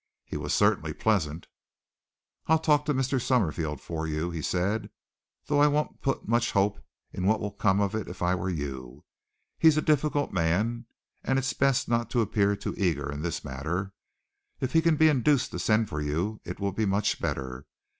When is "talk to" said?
2.57-2.93